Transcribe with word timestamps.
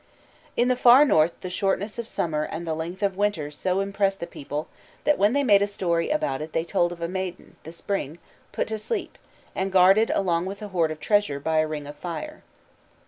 In 0.57 0.67
the 0.67 0.75
far 0.75 1.05
north 1.05 1.39
the 1.41 1.49
shortness 1.51 1.99
of 1.99 2.07
summer 2.07 2.41
and 2.45 2.65
the 2.65 2.73
length 2.73 3.03
of 3.03 3.17
winter 3.17 3.51
so 3.51 3.81
impressed 3.81 4.19
the 4.19 4.25
people 4.25 4.67
that 5.03 5.19
when 5.19 5.33
they 5.33 5.43
made 5.43 5.61
a 5.61 5.67
story 5.67 6.09
about 6.09 6.41
it 6.41 6.53
they 6.53 6.63
told 6.63 6.91
of 6.91 7.01
a 7.03 7.07
maiden, 7.07 7.55
the 7.61 7.71
Spring, 7.71 8.17
put 8.51 8.67
to 8.69 8.79
sleep, 8.79 9.15
and 9.53 9.71
guarded, 9.71 10.09
along 10.09 10.47
with 10.47 10.63
a 10.63 10.69
hoard 10.69 10.89
of 10.89 10.99
treasure, 10.99 11.39
by 11.39 11.59
a 11.59 11.67
ring 11.67 11.85
of 11.85 11.95
fire. 11.95 12.41